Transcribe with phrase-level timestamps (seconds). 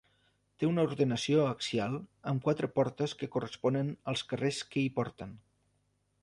[0.61, 1.97] Té una ordenació axial,
[2.31, 5.37] amb quatre portes que corresponen als carrers que hi porten.